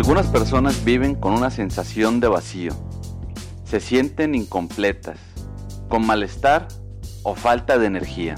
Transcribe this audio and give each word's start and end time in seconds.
Algunas 0.00 0.28
personas 0.28 0.82
viven 0.82 1.14
con 1.14 1.34
una 1.34 1.50
sensación 1.50 2.20
de 2.20 2.28
vacío. 2.28 2.72
Se 3.64 3.80
sienten 3.80 4.34
incompletas, 4.34 5.18
con 5.90 6.06
malestar 6.06 6.68
o 7.22 7.34
falta 7.34 7.78
de 7.78 7.84
energía. 7.84 8.36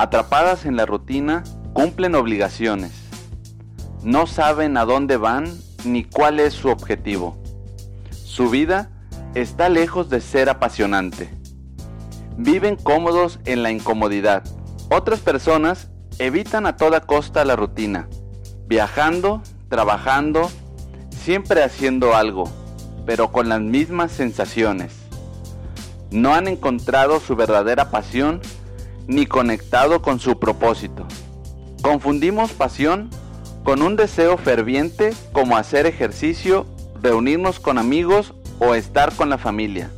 Atrapadas 0.00 0.66
en 0.66 0.74
la 0.74 0.84
rutina, 0.84 1.44
cumplen 1.74 2.16
obligaciones. 2.16 2.90
No 4.02 4.26
saben 4.26 4.76
a 4.78 4.84
dónde 4.84 5.16
van 5.16 5.44
ni 5.84 6.02
cuál 6.02 6.40
es 6.40 6.54
su 6.54 6.70
objetivo. 6.70 7.40
Su 8.10 8.50
vida 8.50 8.90
está 9.36 9.68
lejos 9.68 10.10
de 10.10 10.20
ser 10.20 10.48
apasionante. 10.48 11.30
Viven 12.36 12.74
cómodos 12.74 13.38
en 13.44 13.62
la 13.62 13.70
incomodidad. 13.70 14.42
Otras 14.90 15.20
personas 15.20 15.92
evitan 16.18 16.66
a 16.66 16.76
toda 16.76 17.02
costa 17.02 17.44
la 17.44 17.54
rutina, 17.54 18.08
viajando, 18.66 19.40
trabajando, 19.72 20.50
siempre 21.24 21.64
haciendo 21.64 22.14
algo, 22.14 22.44
pero 23.06 23.32
con 23.32 23.48
las 23.48 23.62
mismas 23.62 24.12
sensaciones. 24.12 24.92
No 26.10 26.34
han 26.34 26.46
encontrado 26.46 27.20
su 27.20 27.36
verdadera 27.36 27.90
pasión 27.90 28.42
ni 29.06 29.24
conectado 29.24 30.02
con 30.02 30.20
su 30.20 30.38
propósito. 30.38 31.06
Confundimos 31.80 32.52
pasión 32.52 33.08
con 33.64 33.80
un 33.80 33.96
deseo 33.96 34.36
ferviente 34.36 35.14
como 35.32 35.56
hacer 35.56 35.86
ejercicio, 35.86 36.66
reunirnos 37.00 37.58
con 37.58 37.78
amigos 37.78 38.34
o 38.58 38.74
estar 38.74 39.16
con 39.16 39.30
la 39.30 39.38
familia. 39.38 39.90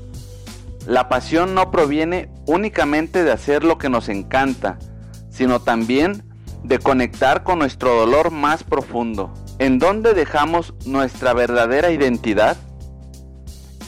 La 0.87 1.09
pasión 1.09 1.53
no 1.57 1.73
proviene 1.73 2.31
únicamente 2.47 3.25
de 3.25 3.33
hacer 3.33 3.65
lo 3.65 3.77
que 3.79 3.89
nos 3.89 4.09
encanta, 4.09 4.79
sino 5.31 5.61
también 5.61 6.23
de 6.63 6.79
conectar 6.79 7.43
con 7.43 7.59
nuestro 7.59 7.93
dolor 7.93 8.31
más 8.31 8.63
profundo. 8.63 9.35
¿En 9.59 9.79
dónde 9.79 10.15
dejamos 10.15 10.75
nuestra 10.85 11.33
verdadera 11.33 11.93
identidad? 11.93 12.57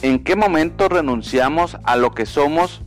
¿En 0.01 0.23
qué 0.23 0.37
momento 0.37 0.87
renunciamos 0.87 1.77
a 1.83 1.97
lo 1.97 2.11
que 2.11 2.25
somos 2.25 2.83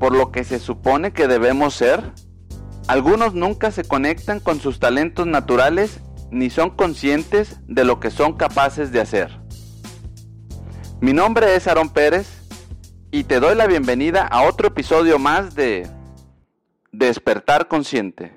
por 0.00 0.14
lo 0.14 0.32
que 0.32 0.44
se 0.44 0.58
supone 0.58 1.12
que 1.12 1.28
debemos 1.28 1.74
ser? 1.74 2.12
Algunos 2.88 3.34
nunca 3.34 3.70
se 3.70 3.84
conectan 3.84 4.40
con 4.40 4.58
sus 4.58 4.78
talentos 4.78 5.26
naturales 5.26 6.00
ni 6.30 6.48
son 6.48 6.70
conscientes 6.70 7.60
de 7.66 7.84
lo 7.84 8.00
que 8.00 8.10
son 8.10 8.34
capaces 8.38 8.90
de 8.90 9.00
hacer. 9.02 9.38
Mi 11.00 11.12
nombre 11.12 11.54
es 11.56 11.66
Aaron 11.66 11.90
Pérez 11.90 12.26
y 13.10 13.24
te 13.24 13.38
doy 13.38 13.54
la 13.54 13.66
bienvenida 13.66 14.26
a 14.26 14.42
otro 14.44 14.68
episodio 14.68 15.18
más 15.18 15.54
de 15.54 15.86
Despertar 16.90 17.68
Consciente. 17.68 18.34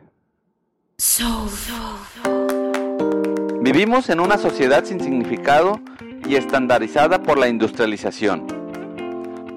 Vivimos 3.59 4.09
en 4.09 4.19
una 4.19 4.37
sociedad 4.37 4.85
sin 4.85 4.99
significado 4.99 5.81
y 6.27 6.35
estandarizada 6.35 7.23
por 7.23 7.39
la 7.39 7.47
industrialización. 7.47 8.45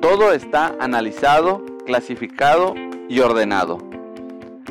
Todo 0.01 0.33
está 0.33 0.75
analizado, 0.81 1.63
clasificado 1.85 2.75
y 3.11 3.21
ordenado. 3.21 3.79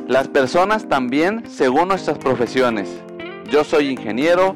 Las 0.07 0.27
personas 0.27 0.89
también 0.89 1.44
según 1.47 1.89
nuestras 1.89 2.17
profesiones. 2.17 2.89
Yo 3.51 3.63
soy 3.63 3.89
ingeniero, 3.89 4.56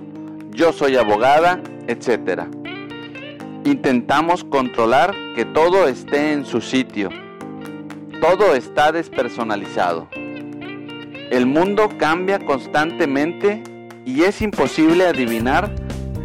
yo 0.49 0.73
soy 0.73 0.97
abogada, 0.97 1.61
etc. 1.87 2.47
Intentamos 3.65 4.43
controlar 4.43 5.13
que 5.35 5.45
todo 5.45 5.87
esté 5.87 6.33
en 6.33 6.45
su 6.45 6.61
sitio. 6.61 7.09
Todo 8.19 8.55
está 8.55 8.91
despersonalizado. 8.91 10.07
El 11.29 11.45
mundo 11.45 11.89
cambia 11.99 12.39
constantemente 12.39 13.63
y 14.05 14.23
es 14.23 14.41
imposible 14.41 15.07
adivinar 15.07 15.73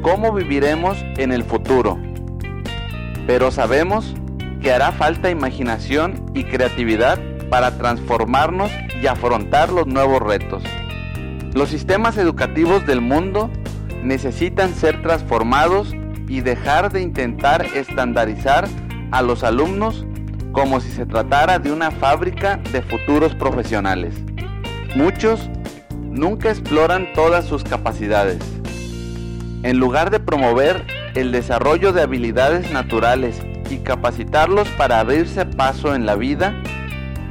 cómo 0.02 0.32
viviremos 0.32 0.98
en 1.16 1.32
el 1.32 1.44
futuro. 1.44 1.98
Pero 3.26 3.50
sabemos 3.50 4.14
que 4.60 4.72
hará 4.72 4.92
falta 4.92 5.30
imaginación 5.30 6.24
y 6.34 6.44
creatividad 6.44 7.18
para 7.50 7.76
transformarnos 7.78 8.70
y 9.00 9.06
afrontar 9.06 9.70
los 9.72 9.86
nuevos 9.86 10.20
retos. 10.20 10.62
Los 11.54 11.70
sistemas 11.70 12.16
educativos 12.16 12.86
del 12.86 13.00
mundo 13.00 13.50
necesitan 14.02 14.74
ser 14.74 15.02
transformados 15.02 15.94
y 16.28 16.40
dejar 16.40 16.92
de 16.92 17.00
intentar 17.02 17.64
estandarizar 17.74 18.68
a 19.10 19.22
los 19.22 19.42
alumnos 19.44 20.04
como 20.52 20.80
si 20.80 20.90
se 20.90 21.06
tratara 21.06 21.58
de 21.58 21.72
una 21.72 21.90
fábrica 21.90 22.58
de 22.72 22.82
futuros 22.82 23.34
profesionales. 23.34 24.14
Muchos 24.94 25.48
nunca 26.18 26.50
exploran 26.50 27.12
todas 27.14 27.46
sus 27.46 27.64
capacidades. 27.64 28.38
En 29.62 29.78
lugar 29.78 30.10
de 30.10 30.20
promover 30.20 30.86
el 31.14 31.32
desarrollo 31.32 31.92
de 31.92 32.02
habilidades 32.02 32.70
naturales 32.70 33.40
y 33.70 33.78
capacitarlos 33.78 34.68
para 34.70 35.00
abrirse 35.00 35.46
paso 35.46 35.94
en 35.94 36.06
la 36.06 36.16
vida, 36.16 36.54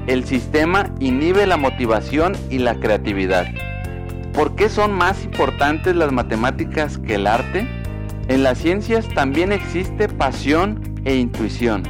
el 0.08 0.25
sistema 0.25 0.90
inhibe 1.00 1.46
la 1.46 1.58
motivación 1.58 2.36
y 2.50 2.59
la 2.59 2.75
creatividad. 2.75 3.48
¿Por 4.34 4.56
qué 4.56 4.70
son 4.70 4.94
más 4.94 5.24
importantes 5.24 5.96
las 5.96 6.12
matemáticas 6.12 6.98
que 6.98 7.16
el 7.16 7.28
arte? 7.28 7.68
En 8.28 8.44
las 8.44 8.58
ciencias 8.58 9.08
también 9.14 9.52
existe 9.52 10.08
pasión 10.08 10.96
e 11.06 11.16
intuición. 11.16 11.84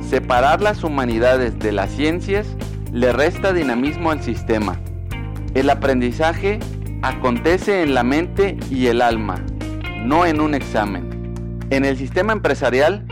Separar 0.00 0.60
las 0.60 0.84
humanidades 0.84 1.58
de 1.58 1.72
las 1.72 1.90
ciencias 1.90 2.46
le 2.92 3.12
resta 3.12 3.52
dinamismo 3.52 4.10
al 4.10 4.22
sistema. 4.22 4.78
El 5.54 5.70
aprendizaje 5.70 6.58
acontece 7.02 7.82
en 7.82 7.94
la 7.94 8.02
mente 8.02 8.56
y 8.70 8.88
el 8.88 9.00
alma, 9.00 9.36
no 10.02 10.26
en 10.26 10.40
un 10.40 10.52
examen. 10.52 11.32
En 11.70 11.84
el 11.84 11.96
sistema 11.96 12.32
empresarial, 12.32 13.06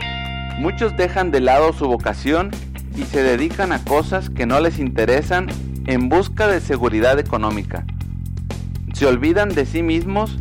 muchos 0.59 0.95
dejan 0.97 1.31
de 1.31 1.39
lado 1.39 1.71
su 1.71 1.87
vocación 1.87 2.51
y 2.97 3.03
se 3.03 3.23
dedican 3.23 3.71
a 3.71 3.81
cosas 3.85 4.29
que 4.29 4.45
no 4.45 4.59
les 4.59 4.77
interesan 4.77 5.47
en 5.87 6.09
busca 6.09 6.47
de 6.47 6.59
seguridad 6.59 7.17
económica. 7.17 7.85
Se 8.93 9.05
olvidan 9.05 9.47
de 9.47 9.65
sí 9.65 9.81
mismos 9.81 10.37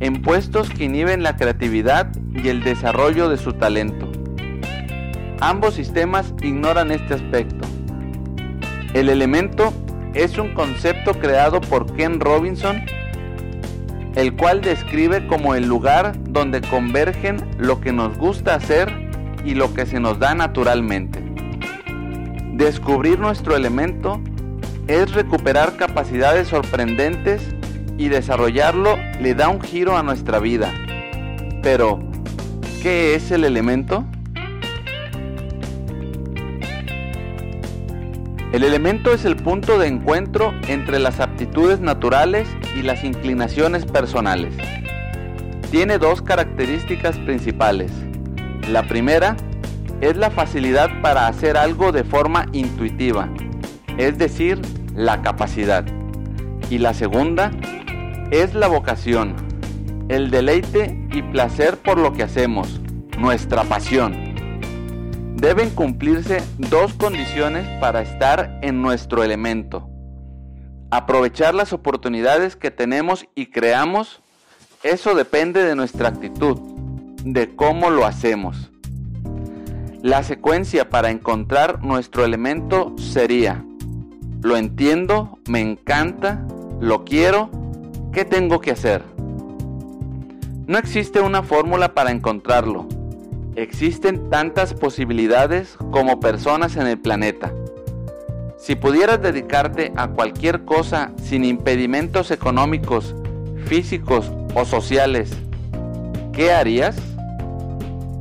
en 0.00 0.20
puestos 0.20 0.68
que 0.68 0.84
inhiben 0.84 1.22
la 1.22 1.36
creatividad 1.36 2.08
y 2.34 2.48
el 2.48 2.62
desarrollo 2.64 3.30
de 3.30 3.38
su 3.38 3.54
talento. 3.54 4.12
Ambos 5.40 5.72
sistemas 5.72 6.34
ignoran 6.42 6.90
este 6.90 7.14
aspecto. 7.14 7.66
El 8.92 9.08
elemento 9.08 9.72
es 10.16 10.38
un 10.38 10.54
concepto 10.54 11.12
creado 11.14 11.60
por 11.60 11.94
Ken 11.94 12.20
Robinson, 12.20 12.82
el 14.14 14.34
cual 14.34 14.62
describe 14.62 15.26
como 15.26 15.54
el 15.54 15.68
lugar 15.68 16.14
donde 16.30 16.62
convergen 16.62 17.36
lo 17.58 17.80
que 17.80 17.92
nos 17.92 18.16
gusta 18.16 18.54
hacer 18.54 18.90
y 19.44 19.54
lo 19.54 19.74
que 19.74 19.84
se 19.84 20.00
nos 20.00 20.18
da 20.18 20.34
naturalmente. 20.34 21.22
Descubrir 22.54 23.18
nuestro 23.18 23.54
elemento 23.56 24.20
es 24.88 25.12
recuperar 25.12 25.76
capacidades 25.76 26.48
sorprendentes 26.48 27.42
y 27.98 28.08
desarrollarlo 28.08 28.96
le 29.20 29.34
da 29.34 29.48
un 29.50 29.60
giro 29.60 29.98
a 29.98 30.02
nuestra 30.02 30.38
vida. 30.38 30.72
Pero, 31.62 31.98
¿qué 32.82 33.14
es 33.14 33.30
el 33.30 33.44
elemento? 33.44 34.06
El 38.52 38.62
elemento 38.62 39.12
es 39.12 39.24
el 39.24 39.36
punto 39.36 39.76
de 39.76 39.88
encuentro 39.88 40.54
entre 40.68 41.00
las 41.00 41.18
aptitudes 41.18 41.80
naturales 41.80 42.48
y 42.76 42.82
las 42.82 43.02
inclinaciones 43.02 43.84
personales. 43.84 44.54
Tiene 45.72 45.98
dos 45.98 46.22
características 46.22 47.18
principales. 47.18 47.90
La 48.70 48.84
primera 48.84 49.36
es 50.00 50.16
la 50.16 50.30
facilidad 50.30 50.88
para 51.02 51.26
hacer 51.26 51.56
algo 51.56 51.90
de 51.90 52.04
forma 52.04 52.46
intuitiva, 52.52 53.28
es 53.98 54.16
decir, 54.16 54.60
la 54.94 55.22
capacidad. 55.22 55.84
Y 56.70 56.78
la 56.78 56.94
segunda 56.94 57.50
es 58.30 58.54
la 58.54 58.68
vocación, 58.68 59.34
el 60.08 60.30
deleite 60.30 60.96
y 61.12 61.22
placer 61.22 61.78
por 61.78 61.98
lo 61.98 62.12
que 62.12 62.22
hacemos, 62.22 62.80
nuestra 63.18 63.64
pasión 63.64 64.25
deben 65.36 65.68
cumplirse 65.70 66.42
dos 66.56 66.94
condiciones 66.94 67.68
para 67.78 68.00
estar 68.00 68.58
en 68.62 68.80
nuestro 68.80 69.22
elemento. 69.22 69.88
Aprovechar 70.90 71.54
las 71.54 71.72
oportunidades 71.72 72.56
que 72.56 72.70
tenemos 72.70 73.26
y 73.34 73.46
creamos, 73.46 74.22
eso 74.82 75.14
depende 75.14 75.62
de 75.62 75.76
nuestra 75.76 76.08
actitud, 76.08 76.58
de 77.22 77.54
cómo 77.54 77.90
lo 77.90 78.06
hacemos. 78.06 78.70
La 80.02 80.22
secuencia 80.22 80.88
para 80.88 81.10
encontrar 81.10 81.82
nuestro 81.82 82.24
elemento 82.24 82.94
sería, 82.96 83.62
lo 84.42 84.56
entiendo, 84.56 85.38
me 85.48 85.60
encanta, 85.60 86.46
lo 86.80 87.04
quiero, 87.04 87.50
¿qué 88.12 88.24
tengo 88.24 88.60
que 88.60 88.70
hacer? 88.70 89.02
No 90.66 90.78
existe 90.78 91.20
una 91.20 91.42
fórmula 91.42 91.94
para 91.94 92.10
encontrarlo 92.10 92.88
Existen 93.56 94.30
tantas 94.30 94.74
posibilidades 94.74 95.76
como 95.90 96.20
personas 96.20 96.76
en 96.76 96.86
el 96.86 96.98
planeta. 96.98 97.52
Si 98.58 98.74
pudieras 98.74 99.20
dedicarte 99.20 99.92
a 99.96 100.08
cualquier 100.08 100.64
cosa 100.64 101.12
sin 101.22 101.44
impedimentos 101.44 102.30
económicos, 102.30 103.14
físicos 103.66 104.30
o 104.54 104.64
sociales, 104.64 105.36
¿Qué 106.36 106.52
harías? 106.52 106.94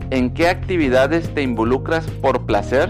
¿En 0.09 0.33
qué 0.33 0.47
actividades 0.47 1.33
te 1.33 1.41
involucras 1.41 2.09
por 2.21 2.45
placer? 2.45 2.89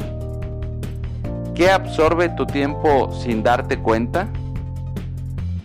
¿Qué 1.55 1.71
absorbe 1.71 2.29
tu 2.29 2.45
tiempo 2.45 3.11
sin 3.11 3.41
darte 3.41 3.79
cuenta? 3.79 4.27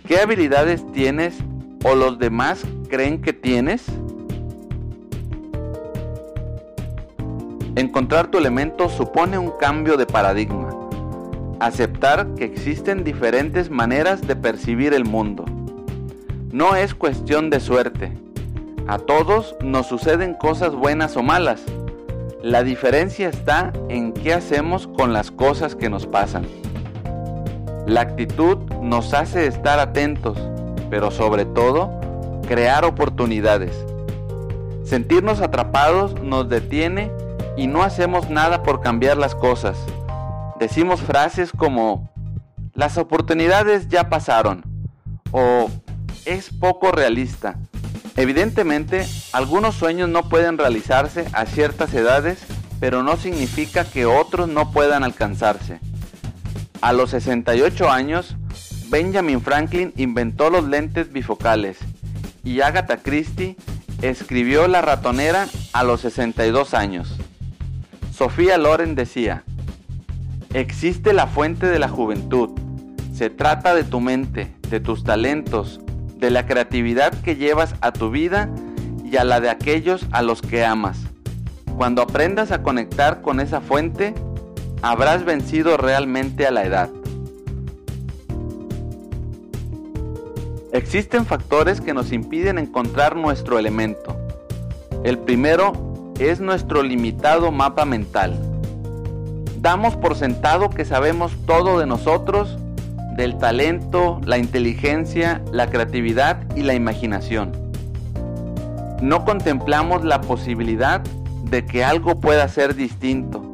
¿Qué 0.07 0.17
habilidades 0.17 0.83
tienes 0.93 1.35
o 1.83 1.93
los 1.93 2.17
demás 2.17 2.63
creen 2.89 3.21
que 3.21 3.33
tienes? 3.33 3.85
Encontrar 7.75 8.27
tu 8.27 8.37
elemento 8.37 8.89
supone 8.89 9.37
un 9.37 9.51
cambio 9.51 9.95
de 9.95 10.05
paradigma. 10.05 10.69
Aceptar 11.61 12.27
que 12.35 12.43
existen 12.43 13.05
diferentes 13.05 13.69
maneras 13.69 14.27
de 14.27 14.35
percibir 14.35 14.93
el 14.93 15.05
mundo. 15.05 15.45
No 16.51 16.75
es 16.75 16.93
cuestión 16.93 17.49
de 17.49 17.61
suerte. 17.61 18.11
A 18.87 18.97
todos 18.97 19.55
nos 19.63 19.87
suceden 19.87 20.33
cosas 20.33 20.75
buenas 20.75 21.15
o 21.15 21.23
malas. 21.23 21.61
La 22.43 22.61
diferencia 22.63 23.29
está 23.29 23.71
en 23.87 24.11
qué 24.11 24.33
hacemos 24.33 24.87
con 24.87 25.13
las 25.13 25.31
cosas 25.31 25.73
que 25.73 25.89
nos 25.89 26.05
pasan. 26.05 26.45
La 27.87 28.01
actitud 28.01 28.57
nos 28.81 29.13
hace 29.13 29.47
estar 29.47 29.79
atentos, 29.79 30.37
pero 30.89 31.09
sobre 31.09 31.45
todo, 31.45 31.89
crear 32.49 32.83
oportunidades. 32.83 33.71
Sentirnos 34.83 35.39
atrapados 35.39 36.21
nos 36.21 36.49
detiene 36.49 37.09
y 37.61 37.67
no 37.67 37.83
hacemos 37.83 38.31
nada 38.31 38.63
por 38.63 38.81
cambiar 38.81 39.17
las 39.17 39.35
cosas. 39.35 39.77
Decimos 40.59 40.99
frases 40.99 41.51
como, 41.55 42.09
las 42.73 42.97
oportunidades 42.97 43.87
ya 43.87 44.09
pasaron 44.09 44.65
o 45.29 45.69
es 46.25 46.49
poco 46.49 46.91
realista. 46.91 47.59
Evidentemente, 48.15 49.05
algunos 49.31 49.75
sueños 49.75 50.09
no 50.09 50.27
pueden 50.27 50.57
realizarse 50.57 51.27
a 51.33 51.45
ciertas 51.45 51.93
edades, 51.93 52.39
pero 52.79 53.03
no 53.03 53.15
significa 53.15 53.85
que 53.85 54.07
otros 54.07 54.49
no 54.49 54.71
puedan 54.71 55.03
alcanzarse. 55.03 55.79
A 56.81 56.93
los 56.93 57.11
68 57.11 57.91
años, 57.91 58.37
Benjamin 58.89 59.39
Franklin 59.39 59.93
inventó 59.97 60.49
los 60.49 60.63
lentes 60.63 61.13
bifocales 61.13 61.77
y 62.43 62.61
Agatha 62.61 62.97
Christie 62.97 63.55
escribió 64.01 64.67
La 64.67 64.81
ratonera 64.81 65.47
a 65.73 65.83
los 65.83 66.01
62 66.01 66.73
años. 66.73 67.20
Sofía 68.11 68.57
Loren 68.57 68.93
decía, 68.93 69.45
existe 70.53 71.13
la 71.13 71.27
fuente 71.27 71.67
de 71.67 71.79
la 71.79 71.87
juventud. 71.87 72.49
Se 73.13 73.29
trata 73.29 73.73
de 73.73 73.85
tu 73.85 74.01
mente, 74.01 74.53
de 74.69 74.81
tus 74.81 75.05
talentos, 75.05 75.79
de 76.17 76.29
la 76.29 76.45
creatividad 76.45 77.13
que 77.21 77.37
llevas 77.37 77.73
a 77.79 77.93
tu 77.93 78.11
vida 78.11 78.49
y 79.05 79.15
a 79.15 79.23
la 79.23 79.39
de 79.39 79.49
aquellos 79.49 80.05
a 80.11 80.21
los 80.23 80.41
que 80.41 80.65
amas. 80.65 80.99
Cuando 81.77 82.01
aprendas 82.01 82.51
a 82.51 82.61
conectar 82.61 83.21
con 83.21 83.39
esa 83.39 83.61
fuente, 83.61 84.13
habrás 84.81 85.23
vencido 85.23 85.77
realmente 85.77 86.45
a 86.45 86.51
la 86.51 86.65
edad. 86.65 86.89
Existen 90.73 91.25
factores 91.25 91.79
que 91.79 91.93
nos 91.93 92.11
impiden 92.11 92.57
encontrar 92.57 93.15
nuestro 93.15 93.57
elemento. 93.57 94.17
El 95.03 95.17
primero 95.17 95.90
es 96.29 96.39
nuestro 96.39 96.83
limitado 96.83 97.51
mapa 97.51 97.85
mental. 97.85 98.39
Damos 99.59 99.95
por 99.95 100.15
sentado 100.15 100.69
que 100.69 100.85
sabemos 100.85 101.31
todo 101.45 101.79
de 101.79 101.85
nosotros 101.85 102.57
del 103.15 103.37
talento, 103.37 104.19
la 104.23 104.37
inteligencia, 104.37 105.41
la 105.51 105.69
creatividad 105.69 106.41
y 106.55 106.63
la 106.63 106.73
imaginación. 106.73 107.51
No 109.01 109.25
contemplamos 109.25 110.03
la 110.03 110.21
posibilidad 110.21 111.01
de 111.43 111.65
que 111.65 111.83
algo 111.83 112.19
pueda 112.19 112.47
ser 112.47 112.75
distinto. 112.75 113.51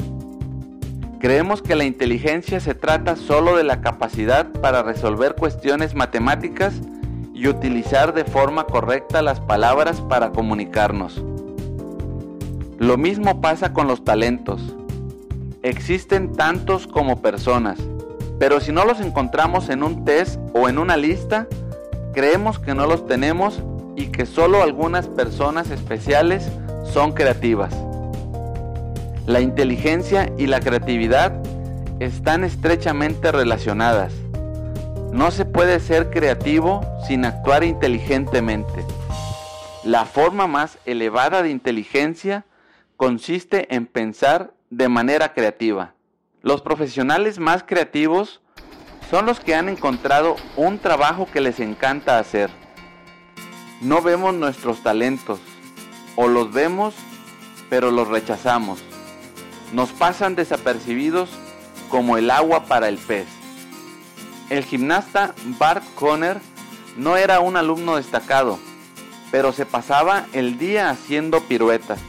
Creemos 1.19 1.61
que 1.61 1.75
la 1.75 1.85
inteligencia 1.85 2.59
se 2.59 2.75
trata 2.75 3.15
solo 3.15 3.57
de 3.57 3.63
la 3.63 3.81
capacidad 3.81 4.47
para 4.61 4.83
resolver 4.83 5.35
cuestiones 5.35 5.95
matemáticas 5.95 6.75
y 7.33 7.47
utilizar 7.47 8.13
de 8.13 8.23
forma 8.23 8.65
correcta 8.65 9.21
las 9.21 9.39
palabras 9.39 10.01
para 10.01 10.29
comunicarnos. 10.29 11.23
Lo 12.77 12.97
mismo 12.97 13.41
pasa 13.41 13.73
con 13.73 13.87
los 13.87 14.03
talentos. 14.03 14.61
Existen 15.63 16.33
tantos 16.33 16.87
como 16.87 17.21
personas 17.21 17.79
pero 18.39 18.59
si 18.59 18.71
no 18.71 18.85
los 18.85 18.99
encontramos 18.99 19.69
en 19.69 19.83
un 19.83 20.05
test 20.05 20.39
o 20.53 20.69
en 20.69 20.77
una 20.77 20.95
lista, 20.95 21.47
creemos 22.13 22.59
que 22.59 22.75
no 22.75 22.85
los 22.85 23.07
tenemos 23.07 23.61
y 23.95 24.07
que 24.07 24.25
solo 24.25 24.61
algunas 24.61 25.07
personas 25.07 25.71
especiales 25.71 26.51
son 26.93 27.13
creativas. 27.13 27.73
La 29.25 29.41
inteligencia 29.41 30.31
y 30.37 30.45
la 30.45 30.59
creatividad 30.59 31.33
están 31.99 32.43
estrechamente 32.43 33.31
relacionadas. 33.31 34.13
No 35.11 35.31
se 35.31 35.45
puede 35.45 35.79
ser 35.79 36.11
creativo 36.11 36.81
sin 37.07 37.25
actuar 37.25 37.63
inteligentemente. 37.63 38.85
La 39.83 40.05
forma 40.05 40.45
más 40.45 40.77
elevada 40.85 41.41
de 41.41 41.49
inteligencia 41.49 42.45
consiste 42.97 43.73
en 43.75 43.85
pensar 43.85 44.53
de 44.71 44.89
manera 44.89 45.33
creativa. 45.33 45.93
Los 46.41 46.61
profesionales 46.61 47.37
más 47.37 47.63
creativos 47.63 48.41
son 49.09 49.27
los 49.27 49.39
que 49.39 49.55
han 49.55 49.69
encontrado 49.69 50.35
un 50.55 50.79
trabajo 50.79 51.27
que 51.31 51.39
les 51.39 51.59
encanta 51.59 52.17
hacer. 52.17 52.49
No 53.81 54.01
vemos 54.01 54.33
nuestros 54.33 54.81
talentos, 54.81 55.39
o 56.15 56.27
los 56.27 56.51
vemos, 56.51 56.95
pero 57.69 57.91
los 57.91 58.07
rechazamos. 58.07 58.79
Nos 59.73 59.91
pasan 59.91 60.35
desapercibidos 60.35 61.29
como 61.89 62.17
el 62.17 62.31
agua 62.31 62.65
para 62.65 62.89
el 62.89 62.97
pez. 62.97 63.27
El 64.49 64.63
gimnasta 64.65 65.35
Bart 65.59 65.83
Conner 65.93 66.39
no 66.97 67.15
era 67.15 67.41
un 67.41 67.57
alumno 67.57 67.97
destacado, 67.97 68.57
pero 69.29 69.51
se 69.51 69.67
pasaba 69.67 70.25
el 70.33 70.57
día 70.57 70.89
haciendo 70.89 71.41
piruetas. 71.41 71.99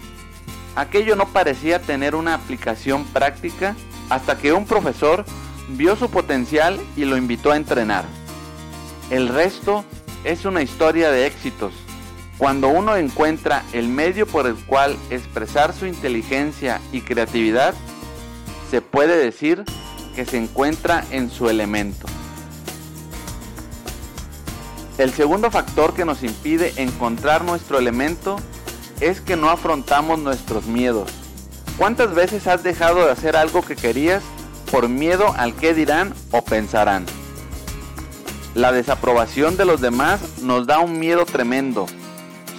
Aquello 0.79 1.17
no 1.17 1.27
parecía 1.27 1.83
tener 1.83 2.15
una 2.15 2.35
aplicación 2.35 3.05
práctica 3.07 3.75
hasta 4.11 4.39
que 4.39 4.53
un 4.53 4.65
profesor 4.65 5.25
vio 5.71 5.97
su 5.97 6.09
potencial 6.09 6.79
y 6.97 7.05
lo 7.05 7.17
invitó 7.17 7.51
a 7.51 7.57
entrenar. 7.57 8.05
El 9.11 9.27
resto 9.27 9.85
es 10.23 10.45
una 10.45 10.63
historia 10.63 11.11
de 11.11 11.27
éxitos. 11.27 11.73
Cuando 12.39 12.69
uno 12.69 12.95
encuentra 12.95 13.65
el 13.73 13.89
medio 13.89 14.25
por 14.25 14.47
el 14.47 14.55
cual 14.55 14.97
expresar 15.11 15.75
su 15.75 15.85
inteligencia 15.85 16.81
y 16.93 17.01
creatividad, 17.01 17.75
se 18.71 18.81
puede 18.81 19.17
decir 19.17 19.65
que 20.15 20.27
se 20.27 20.37
encuentra 20.37 21.05
en 21.11 21.29
su 21.29 21.51
elemento. 21.51 22.07
El 24.97 25.13
segundo 25.13 25.51
factor 25.51 25.93
que 25.93 26.05
nos 26.05 26.23
impide 26.23 26.73
encontrar 26.77 27.43
nuestro 27.43 27.81
elemento 27.81 28.37
es 29.01 29.21
que 29.21 29.37
no 29.37 29.51
afrontamos 29.51 30.19
nuestros 30.19 30.67
miedos. 30.67 31.11
¿Cuántas 31.77 32.15
veces 32.15 32.47
has 32.47 32.63
dejado 32.63 33.05
de 33.05 33.13
hacer 33.13 33.37
algo 33.37 33.63
que 33.63 33.77
querías 33.77 34.23
por 34.71 34.89
miedo 34.89 35.35
al 35.37 35.55
que 35.55 35.75
dirán 35.75 36.13
o 36.31 36.43
pensarán? 36.43 37.07
La 38.55 38.73
desaprobación 38.73 39.57
de 39.57 39.65
los 39.65 39.81
demás 39.81 40.41
nos 40.43 40.67
da 40.67 40.81
un 40.81 40.99
miedo 40.99 41.25
tremendo, 41.27 41.87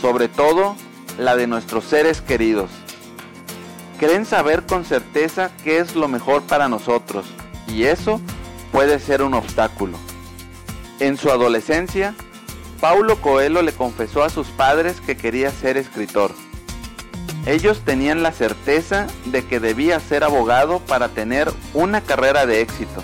sobre 0.02 0.30
todo 0.30 0.76
la 1.18 1.36
de 1.36 1.48
nuestros 1.48 1.84
seres 1.84 2.22
queridos. 2.22 2.70
Creen 4.00 4.26
saber 4.26 4.66
con 4.66 4.86
certeza 4.86 5.52
qué 5.64 5.80
es 5.80 5.96
lo 5.96 6.08
mejor 6.08 6.44
para 6.44 6.70
nosotros 6.70 7.26
y 7.68 7.84
eso 7.84 8.22
puede 8.72 9.00
ser 9.00 9.22
un 9.22 9.34
obstáculo. 9.34 9.98
En 11.02 11.18
su 11.18 11.30
adolescencia, 11.30 12.16
Paulo 12.80 13.18
Coelho 13.18 13.62
le 13.62 13.74
confesó 13.74 14.24
a 14.24 14.30
sus 14.30 14.48
padres 14.48 15.02
que 15.02 15.18
quería 15.18 15.52
ser 15.52 15.76
escritor. 15.76 16.32
Ellos 17.46 17.82
tenían 17.84 18.24
la 18.24 18.32
certeza 18.32 19.08
de 19.26 19.46
que 19.46 19.60
debía 19.60 20.00
ser 20.00 20.24
abogado 20.24 20.80
para 20.80 21.10
tener 21.10 21.52
una 21.74 22.02
carrera 22.02 22.46
de 22.46 22.62
éxito. 22.62 23.04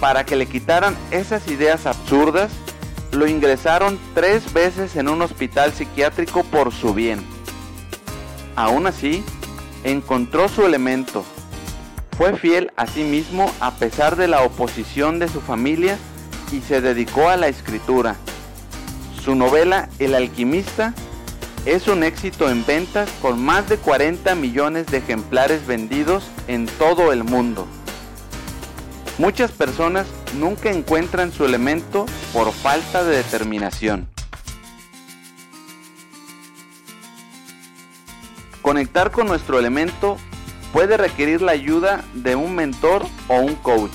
Para 0.00 0.24
que 0.24 0.34
le 0.34 0.46
quitaran 0.46 0.96
esas 1.10 1.46
ideas 1.48 1.86
absurdas, 1.86 2.50
lo 3.12 3.28
ingresaron 3.28 3.98
tres 4.14 4.52
veces 4.52 4.96
en 4.96 5.08
un 5.08 5.22
hospital 5.22 5.72
psiquiátrico 5.72 6.42
por 6.44 6.72
su 6.72 6.94
bien. 6.94 7.24
Aún 8.56 8.86
así, 8.86 9.24
encontró 9.84 10.48
su 10.48 10.66
elemento. 10.66 11.24
Fue 12.16 12.36
fiel 12.36 12.72
a 12.76 12.86
sí 12.86 13.04
mismo 13.04 13.52
a 13.60 13.74
pesar 13.76 14.16
de 14.16 14.26
la 14.26 14.42
oposición 14.42 15.20
de 15.20 15.28
su 15.28 15.40
familia 15.40 15.96
y 16.50 16.60
se 16.60 16.80
dedicó 16.80 17.28
a 17.28 17.36
la 17.36 17.46
escritura. 17.46 18.16
Su 19.28 19.34
novela 19.34 19.90
El 19.98 20.14
alquimista 20.14 20.94
es 21.66 21.86
un 21.86 22.02
éxito 22.02 22.48
en 22.48 22.64
ventas 22.64 23.10
con 23.20 23.38
más 23.44 23.68
de 23.68 23.76
40 23.76 24.34
millones 24.34 24.86
de 24.86 24.96
ejemplares 24.96 25.66
vendidos 25.66 26.30
en 26.46 26.64
todo 26.64 27.12
el 27.12 27.24
mundo. 27.24 27.68
Muchas 29.18 29.50
personas 29.50 30.06
nunca 30.38 30.70
encuentran 30.70 31.30
su 31.30 31.44
elemento 31.44 32.06
por 32.32 32.52
falta 32.52 33.04
de 33.04 33.18
determinación. 33.18 34.08
Conectar 38.62 39.10
con 39.10 39.26
nuestro 39.26 39.58
elemento 39.58 40.16
puede 40.72 40.96
requerir 40.96 41.42
la 41.42 41.52
ayuda 41.52 42.02
de 42.14 42.34
un 42.34 42.54
mentor 42.54 43.04
o 43.28 43.40
un 43.40 43.56
coach 43.56 43.92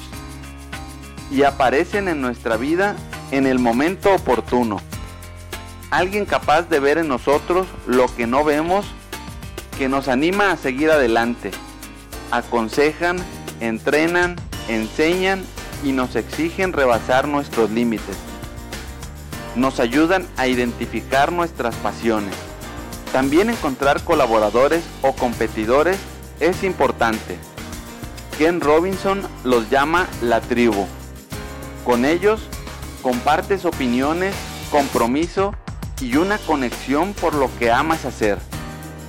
y 1.32 1.42
aparecen 1.42 2.08
en 2.08 2.22
nuestra 2.22 2.56
vida 2.56 2.96
en 3.32 3.48
el 3.48 3.58
momento 3.58 4.13
oportuno. 4.13 4.93
Alguien 5.94 6.26
capaz 6.26 6.64
de 6.70 6.80
ver 6.80 6.98
en 6.98 7.08
nosotros 7.08 7.68
lo 7.86 8.08
que 8.16 8.26
no 8.26 8.44
vemos, 8.44 8.84
que 9.78 9.88
nos 9.88 10.08
anima 10.08 10.52
a 10.52 10.58
seguir 10.58 10.90
adelante. 10.90 11.52
Aconsejan, 12.32 13.18
entrenan, 13.60 14.36
enseñan 14.68 15.44
y 15.84 15.92
nos 15.92 16.16
exigen 16.16 16.74
rebasar 16.74 17.28
nuestros 17.28 17.70
límites. 17.70 18.18
Nos 19.56 19.80
ayudan 19.80 20.26
a 20.36 20.48
identificar 20.48 21.32
nuestras 21.32 21.76
pasiones. 21.76 22.34
También 23.12 23.52
encontrar 23.52 24.04
colaboradores 24.04 24.84
o 25.04 25.14
competidores 25.14 26.00
es 26.40 26.64
importante. 26.64 27.38
Ken 28.40 28.62
Robinson 28.62 29.22
los 29.44 29.70
llama 29.70 30.08
la 30.24 30.42
tribu. 30.42 30.88
Con 31.86 32.04
ellos 32.04 32.42
compartes 33.04 33.64
opiniones, 33.64 34.34
compromiso 34.72 35.54
y 36.02 36.16
una 36.18 36.38
conexión 36.38 37.14
por 37.14 37.34
lo 37.34 37.50
que 37.58 37.72
amas 37.72 38.06
hacer. 38.06 38.38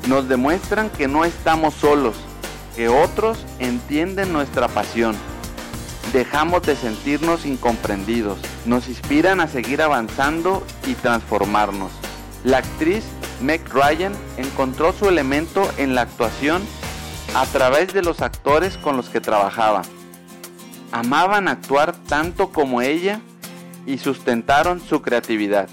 Nos 0.09 0.29
demuestran 0.29 0.91
que 0.91 1.09
no 1.09 1.25
estamos 1.25 1.75
solos, 1.75 2.17
que 2.77 2.89
otros 2.89 3.45
entienden 3.59 4.33
nuestra 4.33 4.69
pasión. 4.69 5.17
Dejamos 6.13 6.63
de 6.63 6.77
sentirnos 6.77 7.47
incomprendidos. 7.47 8.39
Nos 8.67 8.89
inspiran 8.89 9.41
a 9.41 9.49
seguir 9.49 9.83
avanzando 9.83 10.65
y 10.87 10.95
transformarnos. 10.95 11.91
La 12.45 12.59
actriz 12.59 13.05
Meg 13.41 13.63
Ryan 13.73 14.13
encontró 14.37 14.93
su 14.93 15.09
elemento 15.09 15.69
en 15.77 15.95
la 15.95 16.03
actuación 16.03 16.63
a 17.35 17.47
través 17.47 17.93
de 17.93 18.03
los 18.03 18.21
actores 18.21 18.77
con 18.77 18.97
los 18.97 19.09
que 19.09 19.21
trabajaba. 19.21 19.83
Amaban 20.93 21.49
actuar 21.49 21.97
tanto 21.97 22.51
como 22.51 22.81
ella 22.81 23.21
y 23.87 23.99
sustentaron 23.99 24.81
su 24.81 25.03
creatividad. 25.03 25.69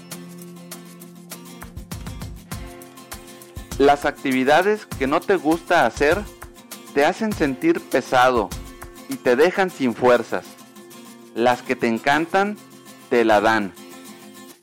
Las 3.78 4.04
actividades 4.04 4.86
que 4.86 5.06
no 5.06 5.20
te 5.20 5.36
gusta 5.36 5.86
hacer 5.86 6.18
te 6.94 7.06
hacen 7.06 7.32
sentir 7.32 7.80
pesado 7.80 8.50
y 9.08 9.16
te 9.16 9.34
dejan 9.34 9.70
sin 9.70 9.94
fuerzas. 9.94 10.44
Las 11.34 11.62
que 11.62 11.74
te 11.74 11.88
encantan 11.88 12.58
te 13.08 13.24
la 13.24 13.40
dan. 13.40 13.72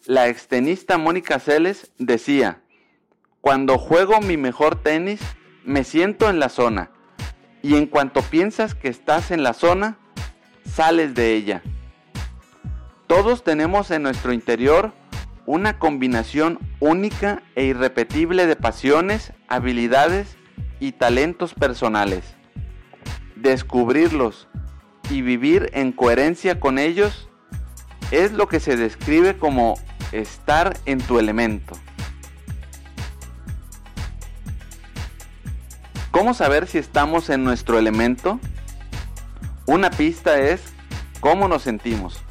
La 0.05 0.27
extenista 0.27 0.97
Mónica 0.97 1.39
Celes 1.39 1.91
decía, 1.97 2.61
cuando 3.41 3.77
juego 3.79 4.21
mi 4.21 4.37
mejor 4.37 4.75
tenis, 4.75 5.21
me 5.65 5.83
siento 5.83 6.29
en 6.29 6.39
la 6.39 6.49
zona 6.49 6.91
y 7.63 7.75
en 7.75 7.87
cuanto 7.87 8.21
piensas 8.21 8.75
que 8.75 8.89
estás 8.89 9.31
en 9.31 9.43
la 9.43 9.53
zona, 9.53 9.97
sales 10.65 11.15
de 11.15 11.33
ella. 11.33 11.63
Todos 13.07 13.43
tenemos 13.43 13.89
en 13.89 14.03
nuestro 14.03 14.33
interior 14.33 14.93
una 15.46 15.79
combinación 15.79 16.60
única 16.79 17.43
e 17.55 17.65
irrepetible 17.65 18.46
de 18.46 18.55
pasiones, 18.55 19.34
habilidades 19.48 20.38
y 20.79 20.93
talentos 20.93 21.53
personales. 21.53 22.24
Descubrirlos 23.36 24.48
y 25.10 25.22
vivir 25.22 25.69
en 25.74 25.91
coherencia 25.91 26.60
con 26.60 26.77
ellos 26.77 27.29
es 28.12 28.31
lo 28.31 28.48
que 28.48 28.60
se 28.60 28.75
describe 28.75 29.38
como 29.38 29.75
estar 30.12 30.77
en 30.86 31.00
tu 31.00 31.19
elemento. 31.19 31.75
¿Cómo 36.12 36.34
saber 36.34 36.67
si 36.67 36.79
estamos 36.79 37.29
en 37.29 37.43
nuestro 37.43 37.77
elemento? 37.77 38.39
Una 39.67 39.91
pista 39.91 40.39
es 40.39 40.62
cómo 41.19 41.48
nos 41.48 41.62
sentimos. 41.62 42.24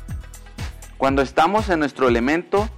Cuando 0.97 1.23
estamos 1.23 1.69
en 1.69 1.79
nuestro 1.79 2.09
elemento, 2.09 2.69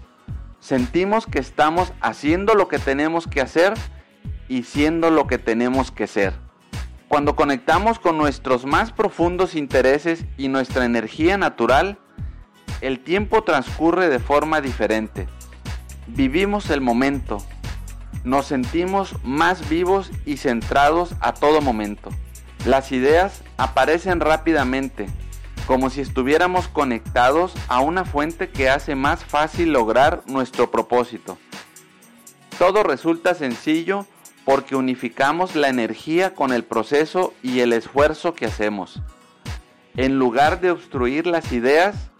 sentimos 0.70 1.26
que 1.26 1.40
estamos 1.40 1.92
haciendo 2.00 2.54
lo 2.54 2.68
que 2.68 2.78
tenemos 2.78 3.26
que 3.26 3.40
hacer 3.40 3.74
y 4.46 4.62
siendo 4.62 5.10
lo 5.10 5.26
que 5.26 5.36
tenemos 5.36 5.90
que 5.90 6.06
ser. 6.06 6.32
Cuando 7.08 7.34
conectamos 7.34 7.98
con 7.98 8.16
nuestros 8.16 8.66
más 8.66 8.92
profundos 8.92 9.56
intereses 9.56 10.24
y 10.38 10.46
nuestra 10.46 10.84
energía 10.84 11.36
natural, 11.36 11.98
el 12.82 13.00
tiempo 13.00 13.42
transcurre 13.42 14.08
de 14.08 14.20
forma 14.20 14.60
diferente. 14.60 15.26
Vivimos 16.06 16.70
el 16.70 16.80
momento, 16.80 17.38
nos 18.22 18.46
sentimos 18.46 19.16
más 19.24 19.68
vivos 19.68 20.12
y 20.24 20.36
centrados 20.36 21.16
a 21.18 21.32
todo 21.34 21.60
momento. 21.60 22.10
Las 22.64 22.92
ideas 22.92 23.42
aparecen 23.56 24.20
rápidamente, 24.20 25.08
como 25.66 25.90
si 25.90 26.00
estuviéramos 26.00 26.68
conectados 26.68 27.54
a 27.68 27.80
una 27.80 28.04
fuente 28.04 28.48
que 28.48 28.68
hace 28.68 28.94
más 28.94 29.24
fácil 29.24 29.72
lograr 29.72 30.22
nuestro 30.26 30.70
propósito. 30.70 31.38
Todo 32.58 32.82
resulta 32.82 33.34
sencillo 33.34 34.06
porque 34.44 34.76
unificamos 34.76 35.54
la 35.54 35.68
energía 35.68 36.34
con 36.34 36.52
el 36.52 36.64
proceso 36.64 37.32
y 37.42 37.60
el 37.60 37.72
esfuerzo 37.72 38.34
que 38.34 38.46
hacemos. 38.46 39.00
En 39.96 40.18
lugar 40.18 40.60
de 40.60 40.70
obstruir 40.70 41.26
las 41.26 41.52
ideas, 41.52 42.10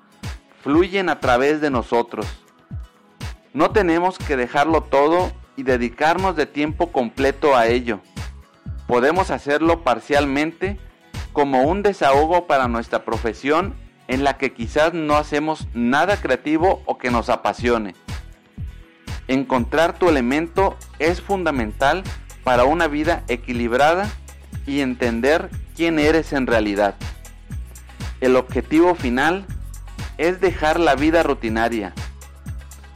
fluyen 0.62 1.08
a 1.08 1.20
través 1.20 1.60
de 1.60 1.70
nosotros. 1.70 2.26
No 3.52 3.70
tenemos 3.70 4.18
que 4.18 4.36
dejarlo 4.36 4.82
todo 4.82 5.32
y 5.56 5.62
dedicarnos 5.62 6.36
de 6.36 6.46
tiempo 6.46 6.92
completo 6.92 7.56
a 7.56 7.66
ello. 7.66 8.00
Podemos 8.86 9.30
hacerlo 9.30 9.82
parcialmente 9.82 10.78
como 11.40 11.62
un 11.62 11.82
desahogo 11.82 12.46
para 12.46 12.68
nuestra 12.68 13.02
profesión 13.06 13.74
en 14.08 14.24
la 14.24 14.36
que 14.36 14.52
quizás 14.52 14.92
no 14.92 15.16
hacemos 15.16 15.68
nada 15.72 16.18
creativo 16.18 16.82
o 16.84 16.98
que 16.98 17.10
nos 17.10 17.30
apasione. 17.30 17.94
Encontrar 19.26 19.98
tu 19.98 20.10
elemento 20.10 20.76
es 20.98 21.22
fundamental 21.22 22.02
para 22.44 22.64
una 22.64 22.88
vida 22.88 23.24
equilibrada 23.28 24.10
y 24.66 24.82
entender 24.82 25.48
quién 25.74 25.98
eres 25.98 26.34
en 26.34 26.46
realidad. 26.46 26.94
El 28.20 28.36
objetivo 28.36 28.94
final 28.94 29.46
es 30.18 30.42
dejar 30.42 30.78
la 30.78 30.94
vida 30.94 31.22
rutinaria, 31.22 31.94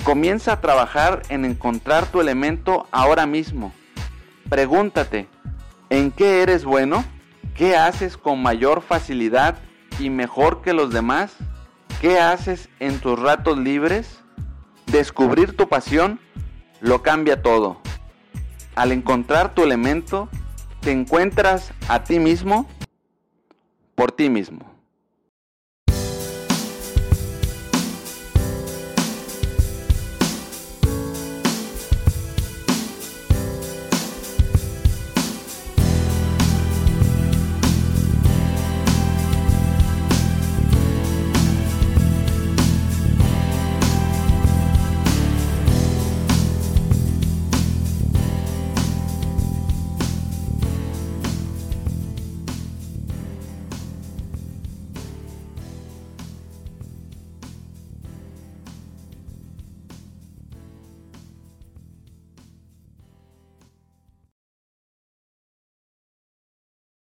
Comienza 0.05 0.53
a 0.53 0.61
trabajar 0.61 1.23
en 1.31 1.47
encontrar 1.47 2.05
tu 2.05 2.21
elemento 2.21 2.89
ahora 2.93 3.25
mismo. 3.25 3.73
Pregúntate, 4.51 5.29
¿en 5.89 6.11
qué 6.11 6.43
eres 6.43 6.67
bueno? 6.67 7.07
¿Qué 7.55 7.77
haces 7.77 8.17
con 8.17 8.43
mayor 8.43 8.83
facilidad 8.83 9.59
y 10.01 10.11
mejor 10.11 10.61
que 10.61 10.73
los 10.73 10.93
demás? 10.93 11.37
¿Qué 12.01 12.19
haces 12.19 12.69
en 12.81 12.99
tus 12.99 13.17
ratos 13.17 13.59
libres? 13.59 14.19
Descubrir 14.87 15.57
tu 15.57 15.69
pasión 15.69 16.19
lo 16.81 17.03
cambia 17.03 17.43
todo. 17.43 17.81
Al 18.75 18.91
encontrar 18.91 19.55
tu 19.55 19.63
elemento, 19.63 20.29
te 20.81 20.91
encuentras 20.91 21.73
a 21.89 22.03
ti 22.03 22.19
mismo 22.19 22.69
por 23.95 24.11
ti 24.11 24.29
mismo. 24.29 24.74